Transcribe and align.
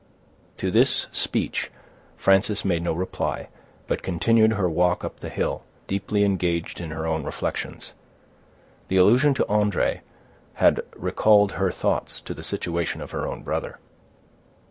To 0.57 0.71
this 0.71 1.05
speech 1.11 1.69
Frances 2.17 2.65
made 2.65 2.81
no 2.81 2.91
reply, 2.91 3.49
but 3.85 4.01
continued 4.01 4.53
her 4.53 4.67
walk 4.67 5.03
up 5.05 5.19
the 5.19 5.29
hill, 5.29 5.61
deeply 5.85 6.23
engaged 6.23 6.81
in 6.81 6.89
her 6.89 7.05
own 7.05 7.23
reflections. 7.23 7.93
The 8.87 8.97
allusion 8.97 9.35
to 9.35 9.45
André 9.45 9.99
had 10.55 10.81
recalled 10.95 11.51
her 11.51 11.69
thoughts 11.69 12.19
to 12.21 12.33
the 12.33 12.41
situation 12.41 12.99
of 12.99 13.11
her 13.11 13.27
own 13.27 13.43
brother. 13.43 13.77